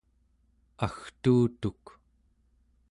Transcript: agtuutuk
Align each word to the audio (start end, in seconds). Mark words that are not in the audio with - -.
agtuutuk 0.85 1.83